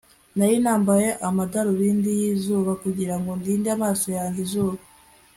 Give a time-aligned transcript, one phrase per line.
[0.37, 4.79] nari nambaye amadarubindi y'izuba kugirango ndinde amaso yanjye izuba